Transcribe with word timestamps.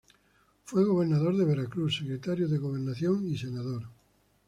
Fue 0.63 0.83
Gobernador 0.83 1.37
de 1.37 1.45
Veracruz, 1.45 1.97
Secretario 1.99 2.47
de 2.47 2.57
Gobernación 2.57 3.23
y 3.27 3.37
Senador. 3.37 3.83